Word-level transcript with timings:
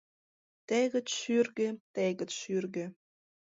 Тегыт 0.67 1.07
шӱргӧ, 1.19 1.69
тегыт 1.95 2.31
шӱргӧ! 2.39 2.85